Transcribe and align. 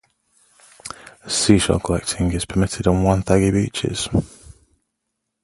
Seashell 1.27 1.79
collecting 1.79 2.31
is 2.31 2.45
permitted 2.45 2.87
on 2.87 3.03
Wonthaggi 3.03 3.51
Beaches. 3.51 4.09